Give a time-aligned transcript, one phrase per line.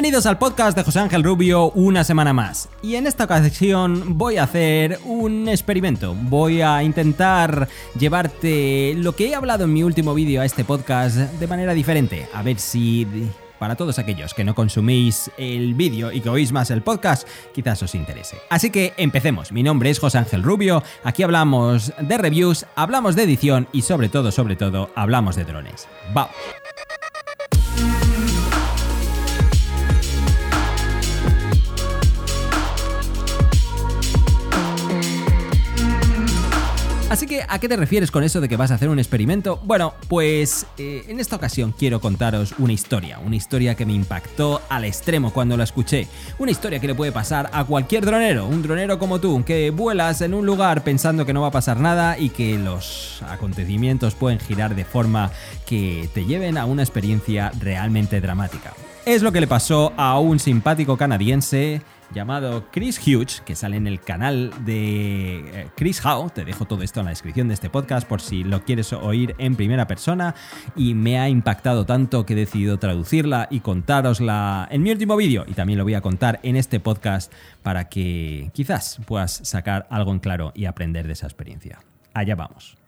[0.00, 2.70] Bienvenidos al podcast de José Ángel Rubio una semana más.
[2.80, 6.14] Y en esta ocasión voy a hacer un experimento.
[6.14, 7.68] Voy a intentar
[7.98, 12.26] llevarte lo que he hablado en mi último vídeo a este podcast de manera diferente.
[12.32, 13.06] A ver si
[13.58, 17.82] para todos aquellos que no consumís el vídeo y que oís más el podcast, quizás
[17.82, 18.38] os interese.
[18.48, 19.52] Así que empecemos.
[19.52, 24.08] Mi nombre es José Ángel Rubio, aquí hablamos de reviews, hablamos de edición y sobre
[24.08, 25.88] todo, sobre todo, hablamos de drones.
[26.14, 26.32] ¡Vamos!
[37.10, 39.60] Así que, ¿a qué te refieres con eso de que vas a hacer un experimento?
[39.64, 44.62] Bueno, pues eh, en esta ocasión quiero contaros una historia, una historia que me impactó
[44.68, 46.06] al extremo cuando la escuché,
[46.38, 50.20] una historia que le puede pasar a cualquier dronero, un dronero como tú, que vuelas
[50.20, 54.38] en un lugar pensando que no va a pasar nada y que los acontecimientos pueden
[54.38, 55.32] girar de forma
[55.66, 58.72] que te lleven a una experiencia realmente dramática.
[59.06, 61.80] Es lo que le pasó a un simpático canadiense
[62.12, 66.30] llamado Chris Hughes, que sale en el canal de eh, Chris Howe.
[66.30, 69.34] Te dejo todo esto en la descripción de este podcast por si lo quieres oír
[69.38, 70.34] en primera persona.
[70.76, 75.44] Y me ha impactado tanto que he decidido traducirla y contárosla en mi último vídeo.
[75.46, 80.12] Y también lo voy a contar en este podcast para que quizás puedas sacar algo
[80.12, 81.78] en claro y aprender de esa experiencia.
[82.12, 82.79] Allá vamos.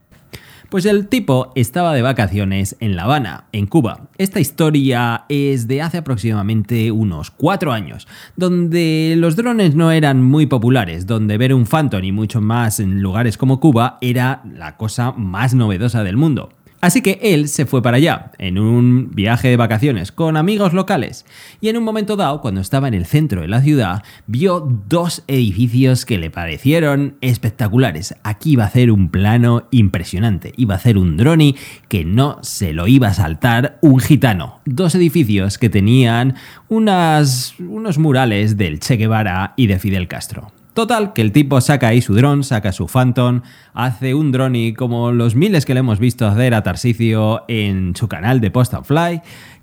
[0.73, 4.09] Pues el tipo estaba de vacaciones en La Habana, en Cuba.
[4.17, 10.47] Esta historia es de hace aproximadamente unos cuatro años, donde los drones no eran muy
[10.47, 15.13] populares, donde ver un Phantom y mucho más en lugares como Cuba era la cosa
[15.13, 16.49] más novedosa del mundo.
[16.83, 21.25] Así que él se fue para allá, en un viaje de vacaciones con amigos locales,
[21.61, 25.23] y en un momento dado, cuando estaba en el centro de la ciudad, vio dos
[25.29, 28.17] edificios que le parecieron espectaculares.
[28.25, 31.55] Aquí iba a hacer un plano impresionante, iba a hacer un drone
[31.87, 34.61] que no se lo iba a saltar un gitano.
[34.65, 36.35] Dos edificios que tenían
[36.69, 37.55] unos
[37.97, 40.51] murales del Che Guevara y de Fidel Castro.
[40.75, 43.43] Total, que el tipo saca ahí su dron, saca su Phantom,
[43.75, 48.09] hace un drone como los miles que le hemos visto hacer a Tarsicio en su
[48.09, 49.21] canal de Post Fly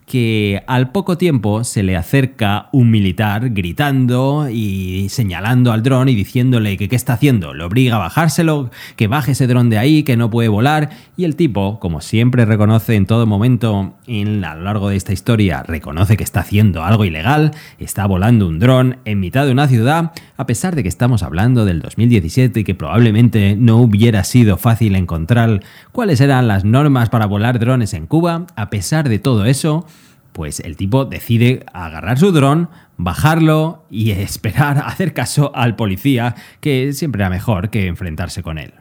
[0.09, 6.15] que al poco tiempo se le acerca un militar gritando y señalando al dron y
[6.15, 10.01] diciéndole que qué está haciendo, lo obliga a bajárselo, que baje ese dron de ahí,
[10.01, 14.55] que no puede volar, y el tipo, como siempre reconoce en todo momento en, a
[14.55, 18.97] lo largo de esta historia, reconoce que está haciendo algo ilegal, está volando un dron
[19.05, 22.73] en mitad de una ciudad, a pesar de que estamos hablando del 2017 y que
[22.73, 25.61] probablemente no hubiera sido fácil encontrar
[25.91, 29.85] cuáles eran las normas para volar drones en Cuba, a pesar de todo eso,
[30.31, 36.93] pues el tipo decide agarrar su dron, bajarlo y esperar hacer caso al policía, que
[36.93, 38.73] siempre era mejor que enfrentarse con él.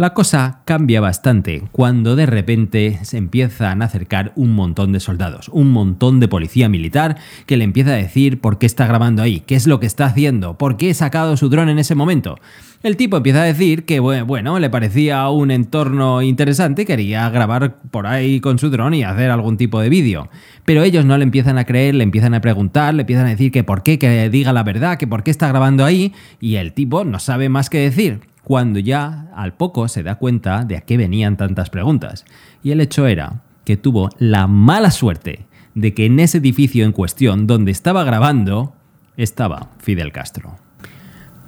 [0.00, 5.50] La cosa cambia bastante cuando de repente se empiezan a acercar un montón de soldados,
[5.50, 9.40] un montón de policía militar que le empieza a decir por qué está grabando ahí,
[9.40, 12.38] qué es lo que está haciendo, por qué ha sacado su dron en ese momento.
[12.82, 18.06] El tipo empieza a decir que, bueno, le parecía un entorno interesante, quería grabar por
[18.06, 20.30] ahí con su dron y hacer algún tipo de vídeo.
[20.64, 23.52] Pero ellos no le empiezan a creer, le empiezan a preguntar, le empiezan a decir
[23.52, 26.72] que por qué, que diga la verdad, que por qué está grabando ahí, y el
[26.72, 30.80] tipo no sabe más que decir, cuando ya al poco se da cuenta de a
[30.80, 32.24] qué venían tantas preguntas.
[32.64, 35.46] Y el hecho era que tuvo la mala suerte
[35.76, 38.74] de que en ese edificio en cuestión donde estaba grabando
[39.16, 40.56] estaba Fidel Castro.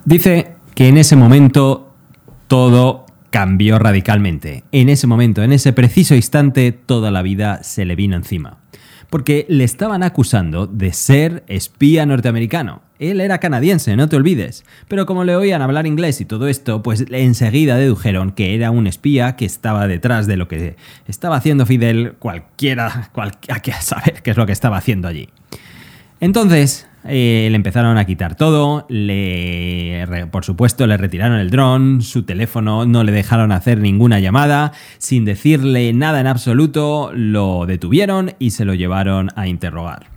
[0.05, 1.93] Dice que en ese momento
[2.47, 4.63] todo cambió radicalmente.
[4.71, 8.59] En ese momento, en ese preciso instante, toda la vida se le vino encima.
[9.11, 12.83] Porque le estaban acusando de ser espía norteamericano.
[13.11, 14.65] Él era canadiense, no te olvides.
[14.87, 18.87] Pero como le oían hablar inglés y todo esto, pues enseguida dedujeron que era un
[18.87, 20.77] espía que estaba detrás de lo que
[21.09, 25.29] estaba haciendo Fidel, cualquiera, cualquiera saber qué es lo que estaba haciendo allí.
[26.21, 32.23] Entonces, eh, le empezaron a quitar todo, le, por supuesto le retiraron el dron, su
[32.23, 38.53] teléfono no le dejaron hacer ninguna llamada, sin decirle nada en absoluto, lo detuvieron y
[38.53, 40.12] se lo llevaron a interrogar.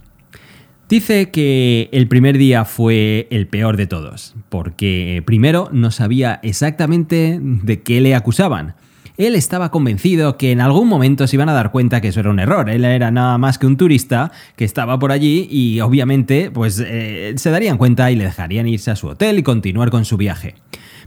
[0.87, 7.39] Dice que el primer día fue el peor de todos, porque primero no sabía exactamente
[7.41, 8.75] de qué le acusaban
[9.17, 12.29] él estaba convencido que en algún momento se iban a dar cuenta que eso era
[12.29, 12.69] un error.
[12.69, 17.33] Él era nada más que un turista que estaba por allí y obviamente pues eh,
[17.37, 20.55] se darían cuenta y le dejarían irse a su hotel y continuar con su viaje.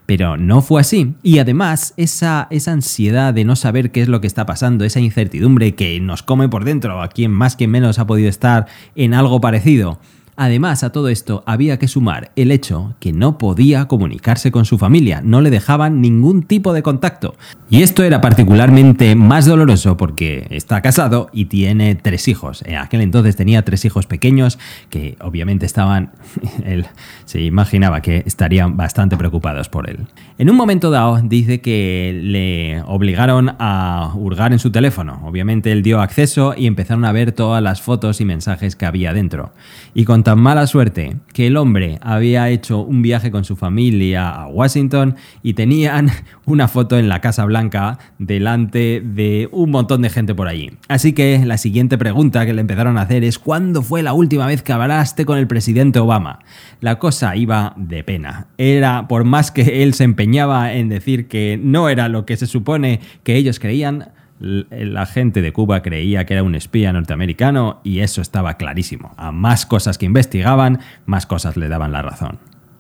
[0.09, 1.17] Pero no fue así.
[1.23, 5.01] Y además, esa, esa ansiedad de no saber qué es lo que está pasando, esa
[5.01, 9.13] incertidumbre que nos come por dentro, a quien más que menos ha podido estar en
[9.13, 10.01] algo parecido,
[10.41, 14.79] Además, a todo esto había que sumar el hecho que no podía comunicarse con su
[14.79, 17.35] familia, no le dejaban ningún tipo de contacto.
[17.69, 22.63] Y esto era particularmente más doloroso porque está casado y tiene tres hijos.
[22.67, 26.13] En aquel entonces tenía tres hijos pequeños que obviamente estaban,
[26.65, 26.87] él
[27.25, 30.07] se imaginaba que estarían bastante preocupados por él.
[30.39, 35.21] En un momento dado dice que le obligaron a hurgar en su teléfono.
[35.25, 39.13] Obviamente él dio acceso y empezaron a ver todas las fotos y mensajes que había
[39.13, 39.53] dentro.
[39.95, 44.47] Y con mala suerte que el hombre había hecho un viaje con su familia a
[44.47, 46.11] Washington y tenían
[46.45, 50.73] una foto en la Casa Blanca delante de un montón de gente por allí.
[50.89, 54.47] Así que la siguiente pregunta que le empezaron a hacer es ¿cuándo fue la última
[54.47, 56.41] vez que hablaste con el presidente Obama?
[56.81, 58.49] La cosa iba de pena.
[58.59, 62.47] Era, por más que él se empeñaba en decir que no era lo que se
[62.47, 68.01] supone que ellos creían, la gente de Cuba creía que era un espía norteamericano y
[68.01, 69.13] eso estaba clarísimo.
[69.17, 72.39] A más cosas que investigaban, más cosas le daban la razón.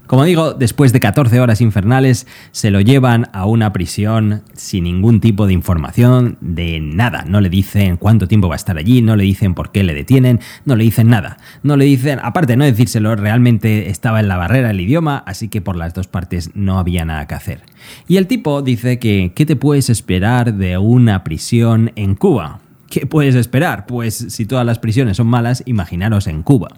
[0.09, 5.21] Como digo, después de 14 horas infernales, se lo llevan a una prisión sin ningún
[5.21, 7.27] tipo de información de nada.
[7.29, 9.93] No le dicen cuánto tiempo va a estar allí, no le dicen por qué le
[9.93, 11.37] detienen, no le dicen nada.
[11.63, 15.49] No le dicen, aparte de no decírselo, realmente estaba en la barrera el idioma, así
[15.49, 17.61] que por las dos partes no había nada que hacer.
[18.07, 22.61] Y el tipo dice que, ¿qué te puedes esperar de una prisión en Cuba?
[22.91, 23.85] ¿Qué puedes esperar?
[23.85, 26.69] Pues si todas las prisiones son malas, imaginaros en Cuba.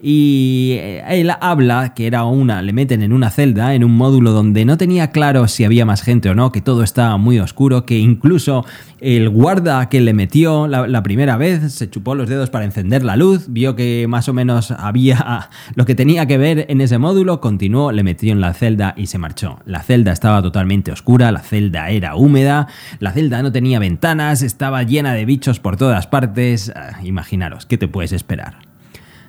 [0.00, 4.30] Y eh, él habla que era una, le meten en una celda, en un módulo
[4.30, 7.84] donde no tenía claro si había más gente o no, que todo estaba muy oscuro,
[7.84, 8.64] que incluso
[9.06, 13.14] el guarda que le metió la, primera vez se chupó los dedos para encender la
[13.14, 17.40] luz, vio que más o menos había lo que tenía que ver en ese módulo,
[17.40, 19.60] continuó, le metió en la celda y se marchó.
[19.64, 22.66] La celda estaba totalmente oscura, la celda era húmeda,
[22.98, 26.72] la celda no tenía ventanas, estaba llena de bichos por todas partes.
[26.74, 28.75] Ah, imaginaros, ¿qué te puedes esperar?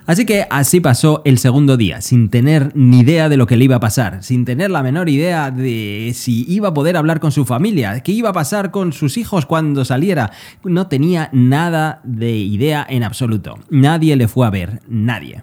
[0.08, 3.64] Así que así pasó el segundo día, sin tener ni idea de lo que le
[3.64, 7.30] iba a pasar, sin tener la menor idea de si iba a poder hablar con
[7.30, 10.32] su familia, qué iba a pasar con sus hijos cuando saliera.
[10.64, 13.58] No tenía nada de idea en absoluto.
[13.68, 15.42] Nadie le fue a ver, nadie.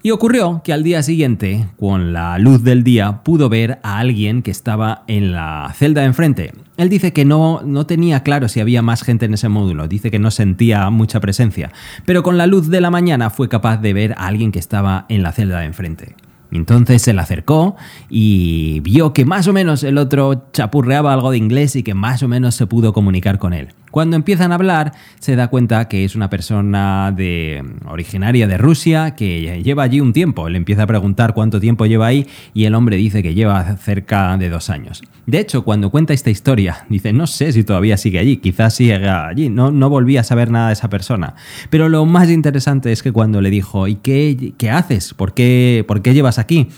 [0.00, 4.42] Y ocurrió que al día siguiente, con la luz del día, pudo ver a alguien
[4.42, 6.52] que estaba en la celda de enfrente.
[6.76, 10.12] Él dice que no, no tenía claro si había más gente en ese módulo, dice
[10.12, 11.72] que no sentía mucha presencia,
[12.06, 15.04] pero con la luz de la mañana fue capaz de ver a alguien que estaba
[15.08, 16.14] en la celda de enfrente.
[16.50, 17.76] Entonces se le acercó
[18.08, 22.22] y vio que más o menos el otro chapurreaba algo de inglés y que más
[22.22, 23.68] o menos se pudo comunicar con él.
[23.90, 29.14] Cuando empiezan a hablar, se da cuenta que es una persona de, originaria de Rusia
[29.14, 30.48] que lleva allí un tiempo.
[30.48, 34.36] Le empieza a preguntar cuánto tiempo lleva ahí y el hombre dice que lleva cerca
[34.36, 35.02] de dos años.
[35.26, 39.08] De hecho, cuando cuenta esta historia, dice, no sé si todavía sigue allí, quizás sigue
[39.08, 41.34] allí, no, volví a saber nada de esa persona.
[41.70, 45.14] Pero lo más interesante es que cuando le dijo, ¿y qué, qué haces?
[45.14, 46.68] ¿Por qué, ¿Por qué llevas aquí?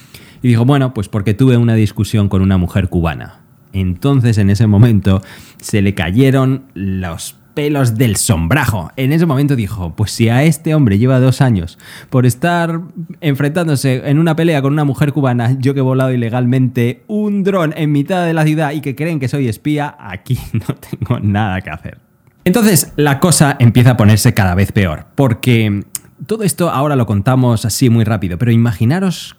[0.42, 3.39] Y dijo, bueno, pues porque tuve una discusión con una mujer cubana.
[3.72, 5.22] Entonces en ese momento
[5.58, 8.90] se le cayeron los pelos del sombrajo.
[8.96, 11.78] En ese momento dijo, pues si a este hombre lleva dos años
[12.08, 12.80] por estar
[13.20, 17.74] enfrentándose en una pelea con una mujer cubana, yo que he volado ilegalmente un dron
[17.76, 21.60] en mitad de la ciudad y que creen que soy espía, aquí no tengo nada
[21.60, 21.98] que hacer.
[22.44, 25.84] Entonces la cosa empieza a ponerse cada vez peor, porque
[26.26, 29.36] todo esto ahora lo contamos así muy rápido, pero imaginaros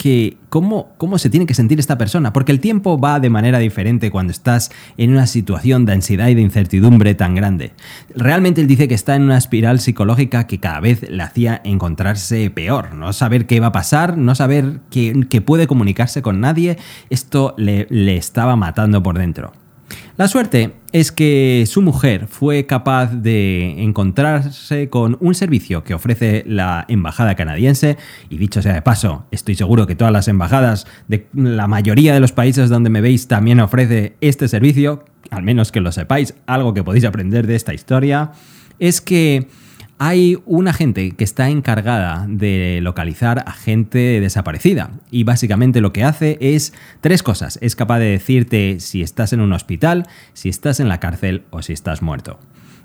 [0.00, 3.58] que cómo, cómo se tiene que sentir esta persona, porque el tiempo va de manera
[3.58, 7.72] diferente cuando estás en una situación de ansiedad y de incertidumbre tan grande.
[8.16, 12.48] Realmente él dice que está en una espiral psicológica que cada vez le hacía encontrarse
[12.48, 16.78] peor, no saber qué va a pasar, no saber que, puede comunicarse con nadie,
[17.10, 19.52] esto le, le estaba matando por dentro.
[20.20, 26.44] La suerte es que su mujer fue capaz de encontrarse con un servicio que ofrece
[26.46, 27.96] la embajada canadiense.
[28.28, 32.20] Y dicho sea de paso, estoy seguro que todas las embajadas de la mayoría de
[32.20, 36.74] los países donde me veis también ofrece este servicio, al menos que lo sepáis, algo
[36.74, 38.32] que podéis aprender de esta historia,
[38.78, 39.48] es que
[40.02, 46.04] hay una gente que está encargada de localizar a gente desaparecida y básicamente lo que
[46.04, 47.58] hace es tres cosas.
[47.60, 51.60] Es capaz de decirte si estás en un hospital, si estás en la cárcel o
[51.60, 52.40] si estás muerto.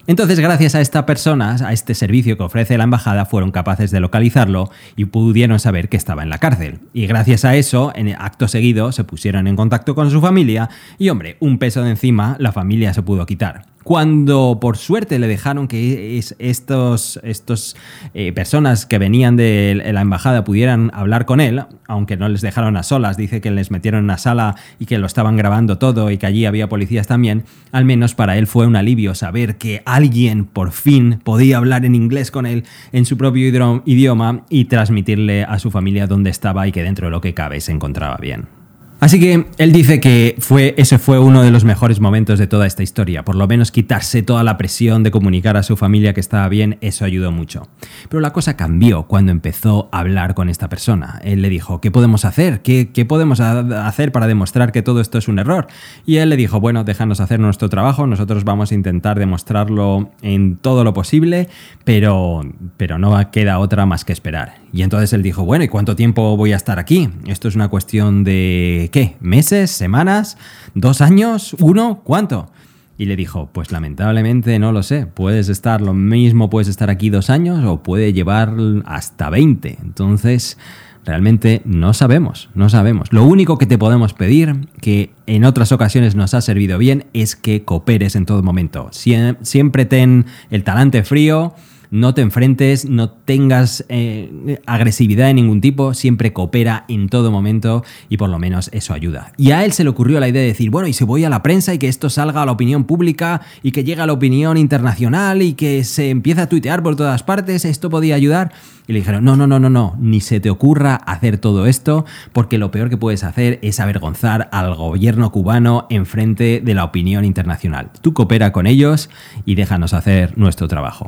[0.08, 4.02] Entonces, gracias a esta persona, a este servicio que ofrece la embajada, fueron capaces de
[4.02, 6.80] localizarlo y pudieron saber que estaba en la cárcel.
[6.92, 11.08] Y gracias a eso, en acto seguido, se pusieron en contacto con su familia y,
[11.10, 15.68] hombre, un peso de encima la familia se pudo quitar cuando por suerte le dejaron
[15.68, 17.78] que estos, estos
[18.16, 22.78] eh, personas que venían de la embajada pudieran hablar con él, aunque no les dejaron
[22.78, 26.10] a solas, dice que les metieron en una sala y que lo estaban grabando todo
[26.10, 29.84] y que allí había policías también, al menos para él fue un alivio saber que
[29.86, 33.48] alguien por fin podía hablar en inglés con él en su propio
[33.86, 37.62] idioma y transmitirle a su familia dónde estaba y que dentro de lo que cabe
[37.62, 38.65] se encontraba bien.
[39.00, 42.66] Así que él dice que fue, ese fue uno de los mejores momentos de toda
[42.66, 43.24] esta historia.
[43.24, 46.78] Por lo menos quitarse toda la presión de comunicar a su familia que estaba bien,
[46.82, 47.68] eso ayudó mucho.
[48.10, 51.20] Pero la cosa cambió cuando empezó a hablar con esta persona.
[51.24, 52.62] Él le dijo, ¿qué podemos hacer?
[52.62, 55.68] ¿Qué, qué podemos hacer para demostrar que todo esto es un error?
[56.06, 60.56] Y él le dijo, bueno, déjanos hacer nuestro trabajo, nosotros vamos a intentar demostrarlo en
[60.56, 61.50] todo lo posible,
[61.84, 62.42] pero,
[62.78, 64.65] pero no queda otra más que esperar.
[64.76, 67.10] Y entonces él dijo, bueno, ¿y cuánto tiempo voy a estar aquí?
[67.28, 69.16] Esto es una cuestión de ¿qué?
[69.22, 69.72] ¿Meses?
[69.72, 70.38] ¿Semanas?
[70.74, 71.56] ¿Dos años?
[71.62, 72.02] ¿Uno?
[72.04, 72.52] ¿Cuánto?
[72.98, 77.10] Y le dijo, pues lamentablemente no lo sé, puedes estar lo mismo, puedes estar aquí
[77.10, 78.54] dos años o puede llevar
[78.84, 79.78] hasta 20.
[79.82, 80.58] Entonces,
[81.06, 83.14] realmente no sabemos, no sabemos.
[83.14, 87.38] Lo único que te podemos pedir, que en otras ocasiones nos ha servido bien, es
[87.38, 88.90] que cooperes en todo momento.
[88.92, 91.54] Siempre ten el talante frío
[91.92, 97.84] no te enfrentes, no tengas eh, agresividad de ningún tipo, siempre coopera en todo momento
[98.10, 99.34] y por lo menos eso ayuda.
[99.38, 101.30] Y a él se le ocurrió la idea de decir, bueno, y si voy a
[101.30, 104.14] la prensa y que esto salga a la opinión pública y que llegue a la
[104.14, 108.52] opinión internacional y que se empiece a tuitear por todas partes, esto podía ayudar.
[108.88, 112.06] Y le dijeron, no, no, no, no, no, ni se te ocurra hacer todo esto,
[112.34, 116.84] porque lo peor que puedes hacer es avergonzar al gobierno cubano en frente de la
[116.84, 117.90] opinión internacional.
[118.02, 119.10] Tú coopera con ellos
[119.44, 121.08] y déjanos hacer nuestro trabajo.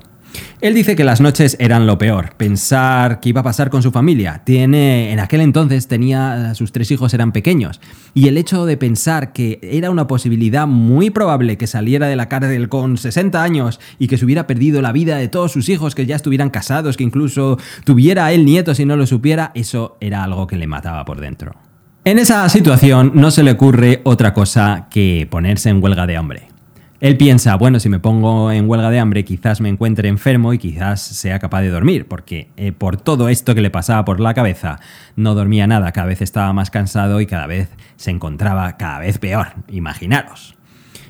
[0.59, 3.91] Él dice que las noches eran lo peor, pensar qué iba a pasar con su
[3.91, 4.41] familia.
[4.43, 7.79] Tiene, en aquel entonces tenía, sus tres hijos eran pequeños,
[8.13, 12.27] y el hecho de pensar que era una posibilidad muy probable que saliera de la
[12.27, 15.93] cárcel con 60 años y que se hubiera perdido la vida de todos sus hijos,
[15.93, 20.23] que ya estuvieran casados, que incluso tuviera él nietos y no lo supiera, eso era
[20.23, 21.55] algo que le mataba por dentro.
[22.03, 26.56] En esa situación no se le ocurre otra cosa que ponerse en huelga de hambre.
[26.99, 30.57] Él piensa, bueno, si me pongo en huelga de hambre, quizás me encuentre enfermo y
[30.57, 34.33] quizás sea capaz de dormir, porque eh, por todo esto que le pasaba por la
[34.33, 34.79] cabeza,
[35.15, 39.19] no dormía nada, cada vez estaba más cansado y cada vez se encontraba cada vez
[39.19, 40.55] peor, imaginaros.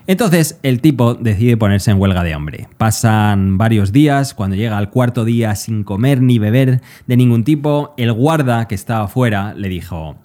[0.08, 2.67] Entonces el tipo decide ponerse en huelga de hambre.
[2.77, 7.94] Pasan varios días, cuando llega al cuarto día sin comer ni beber de ningún tipo,
[7.96, 10.17] el guarda que estaba afuera le dijo,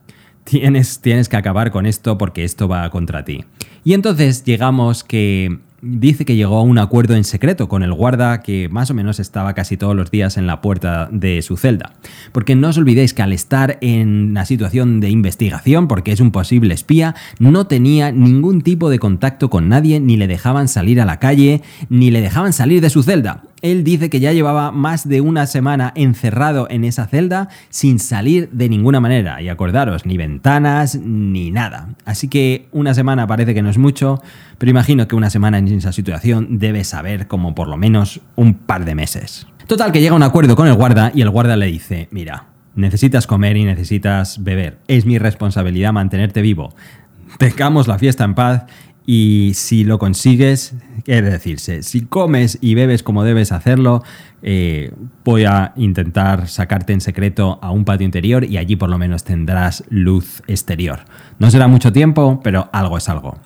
[0.43, 3.45] tienes, tienes que acabar con esto porque esto va contra ti.
[3.85, 8.41] Y entonces llegamos que dice que llegó a un acuerdo en secreto con el guarda
[8.41, 11.93] que más o menos estaba casi todos los días en la puerta de su celda.
[12.31, 16.31] Porque no os olvidéis que al estar en una situación de investigación, porque es un
[16.31, 21.05] posible espía, no tenía ningún tipo de contacto con nadie, ni le dejaban salir a
[21.05, 23.43] la calle, ni le dejaban salir de su celda.
[23.63, 28.51] Él dice que ya llevaba más de una semana encerrado en esa celda sin salir
[28.51, 29.41] de ninguna manera.
[29.41, 31.91] Y acordaros, ni ventanas ni nada.
[32.05, 34.21] Así que una semana parece que no es mucho,
[34.59, 38.55] pero imagino que una semana en esa situación debe saber como por lo menos un
[38.55, 39.47] par de meses.
[39.69, 42.47] Total, que llega a un acuerdo con el guarda y el guarda le dice, mira,
[42.75, 44.79] necesitas comer y necesitas beber.
[44.89, 46.75] Es mi responsabilidad mantenerte vivo.
[47.39, 48.65] Dejamos la fiesta en paz
[49.07, 54.03] y si lo consigues, quiere decirse, si comes y bebes como debes hacerlo,
[54.43, 54.93] eh,
[55.25, 59.25] voy a intentar sacarte en secreto a un patio interior y allí por lo menos
[59.25, 61.01] tendrás luz exterior.
[61.39, 63.39] No será mucho tiempo, pero algo es algo.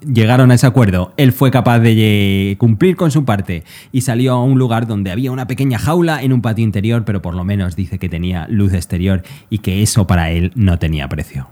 [0.00, 4.42] Llegaron a ese acuerdo, él fue capaz de cumplir con su parte y salió a
[4.42, 7.76] un lugar donde había una pequeña jaula en un patio interior, pero por lo menos
[7.76, 11.48] dice que tenía luz exterior y que eso para él no tenía precio.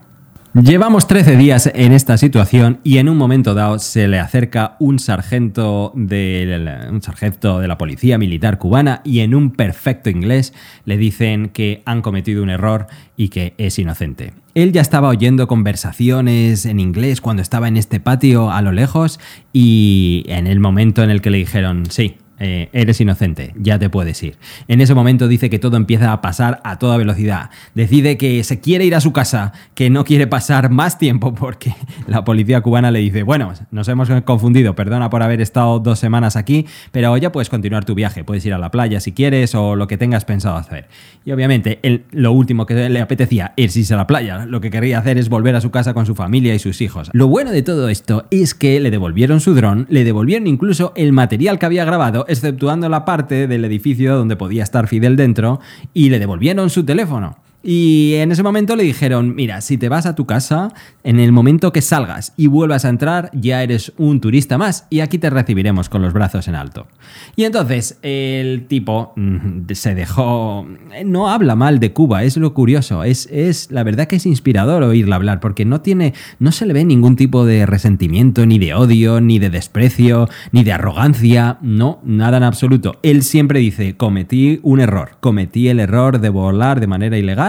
[0.62, 4.98] Llevamos 13 días en esta situación y en un momento dado se le acerca un
[4.98, 10.52] sargento, de, un sargento de la policía militar cubana y en un perfecto inglés
[10.84, 14.32] le dicen que han cometido un error y que es inocente.
[14.54, 19.20] Él ya estaba oyendo conversaciones en inglés cuando estaba en este patio a lo lejos
[19.52, 23.90] y en el momento en el que le dijeron, sí, eh, eres inocente, ya te
[23.90, 24.36] puedes ir.
[24.68, 27.50] En ese momento dice que todo empieza a pasar a toda velocidad.
[27.74, 31.74] Decide que se quiere ir a su casa, que no quiere pasar más tiempo porque
[32.06, 36.36] la policía cubana le dice, bueno, nos hemos confundido, perdona por haber estado dos semanas
[36.36, 39.76] aquí, pero ya puedes continuar tu viaje, puedes ir a la playa si quieres o
[39.76, 40.88] lo que tengas pensado hacer.
[41.24, 41.80] Y obviamente
[42.10, 45.54] lo último que le apetecía irse a la playa, lo que quería hacer es volver
[45.54, 47.10] a su casa con su familia y sus hijos.
[47.12, 51.12] Lo bueno de todo esto es que le devolvieron su dron, le devolvieron incluso el
[51.12, 55.60] material que había grabado, exceptuando la parte del edificio donde podía estar Fidel dentro,
[55.92, 57.36] y le devolvieron su teléfono.
[57.60, 60.72] Y en ese momento le dijeron, mira, si te vas a tu casa,
[61.02, 65.00] en el momento que salgas y vuelvas a entrar, ya eres un turista más y
[65.00, 66.86] aquí te recibiremos con los brazos en alto.
[67.34, 70.68] Y entonces el tipo mm, se dejó...
[71.04, 74.84] No habla mal de Cuba, es lo curioso, es, es la verdad que es inspirador
[74.84, 78.74] oírla hablar porque no tiene, no se le ve ningún tipo de resentimiento, ni de
[78.74, 83.00] odio, ni de desprecio, ni de arrogancia, no, nada en absoluto.
[83.02, 87.47] Él siempre dice, cometí un error, cometí el error de volar de manera ilegal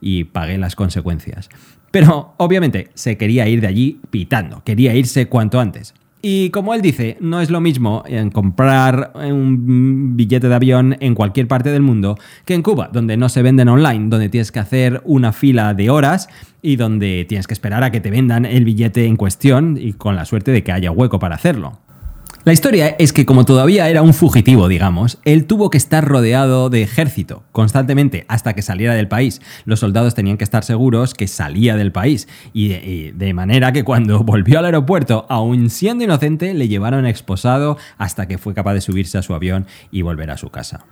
[0.00, 1.48] y pagué las consecuencias.
[1.90, 5.94] Pero obviamente se quería ir de allí pitando, quería irse cuanto antes.
[6.20, 11.14] Y como él dice, no es lo mismo en comprar un billete de avión en
[11.14, 14.58] cualquier parte del mundo que en Cuba, donde no se venden online, donde tienes que
[14.58, 16.28] hacer una fila de horas
[16.60, 20.16] y donde tienes que esperar a que te vendan el billete en cuestión y con
[20.16, 21.78] la suerte de que haya hueco para hacerlo.
[22.44, 26.70] La historia es que como todavía era un fugitivo, digamos, él tuvo que estar rodeado
[26.70, 29.42] de ejército constantemente hasta que saliera del país.
[29.64, 34.20] Los soldados tenían que estar seguros que salía del país y de, manera que cuando
[34.24, 39.18] volvió al aeropuerto, aún siendo inocente, le llevaron exposado hasta que fue capaz de subirse
[39.18, 40.86] a su avión y volver a su casa.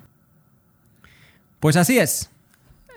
[1.60, 2.30] Pues así es.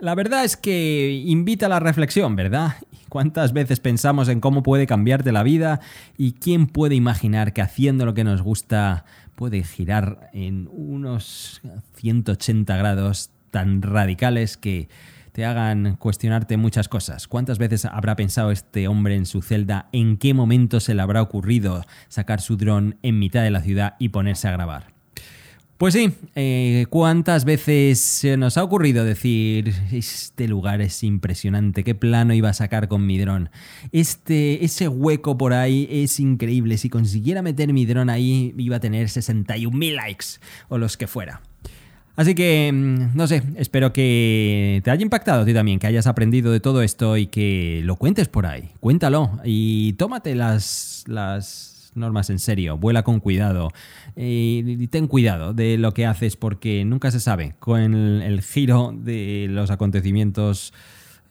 [0.02, 2.76] La verdad es que invita a la reflexión, ¿verdad?
[3.10, 5.82] ¿Cuántas veces pensamos en cómo puede cambiarte la vida
[6.18, 9.04] y quién puede imaginar que haciendo lo que nos gusta
[9.36, 11.62] puede girar en unos
[11.96, 14.88] 180 grados tan radicales que
[15.34, 17.28] te hagan cuestionarte muchas cosas.
[17.28, 19.90] ¿Cuántas veces habrá pensado este hombre en su celda?
[19.92, 23.96] ¿En qué momento se le habrá ocurrido sacar su dron en mitad de la ciudad
[24.00, 24.99] y ponerse a grabar?
[25.80, 31.96] Pues sí, eh, ¿cuántas veces se nos ha ocurrido decir, este lugar es impresionante, qué
[31.96, 33.50] plano iba a sacar con mi dron?
[33.94, 38.80] Este, ese hueco por ahí es increíble, si consiguiera meter mi dron ahí iba a
[38.82, 40.26] tener 61.000 likes
[40.68, 41.42] o los que fuera.
[42.18, 46.08] Así que, mm, no sé, espero que te haya impactado a ti también, que hayas
[46.08, 48.72] aprendido de todo esto y que lo cuentes por ahí.
[48.82, 53.70] Cuéntalo y tómate las, las normas en serio, vuela con cuidado
[54.16, 57.82] y ten cuidado de lo que haces porque nunca se sabe con
[58.22, 60.74] el, giro de los acontecimientos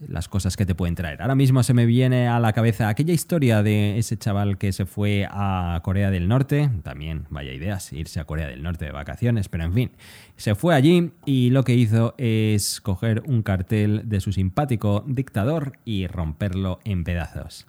[0.06, 1.22] las cosas que te pueden traer.
[1.22, 4.86] Ahora mismo se me viene a la cabeza aquella historia de ese chaval que se
[4.86, 9.48] fue a Corea del Norte, también vaya ideas, irse a Corea del Norte de vacaciones,
[9.48, 9.90] pero en fin,
[10.36, 15.72] se fue allí y lo que hizo es coger un cartel de su simpático dictador
[15.84, 17.66] y romperlo en pedazos.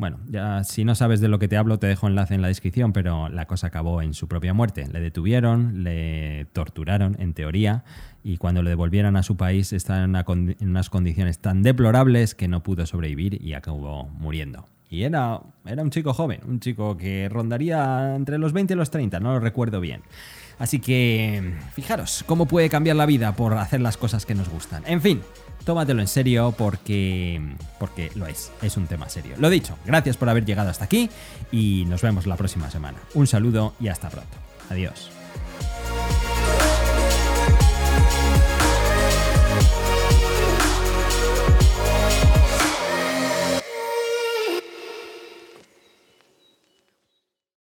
[0.00, 2.48] Bueno, ya si no sabes de lo que te hablo, te dejo enlace en la
[2.48, 4.88] descripción, pero la cosa acabó en su propia muerte.
[4.90, 7.84] Le detuvieron, le torturaron, en teoría,
[8.24, 12.62] y cuando le devolvieron a su país estaba en, unas condiciones tan deplorables que no
[12.62, 14.64] pudo sobrevivir y acabó muriendo.
[14.88, 19.20] Y era un chico joven, un chico que rondaría entre los 20 y los 30,
[19.20, 20.00] no lo recuerdo bien.
[20.60, 24.82] Así que, fijaros, cómo puede cambiar la vida por hacer las cosas que nos gustan.
[24.86, 25.22] En fin,
[25.64, 27.40] tómatelo en serio porque,
[27.78, 29.36] porque lo es, es un tema serio.
[29.38, 31.08] Lo dicho, gracias por haber llegado hasta aquí
[31.50, 32.98] y nos vemos la próxima semana.
[33.14, 34.36] Un saludo y hasta pronto.
[34.68, 35.19] Adiós.